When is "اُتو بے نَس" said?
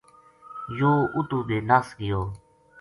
1.15-1.87